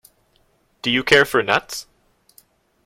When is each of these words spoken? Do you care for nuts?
Do 0.81 0.89
you 0.89 1.03
care 1.03 1.25
for 1.25 1.43
nuts? 1.43 1.85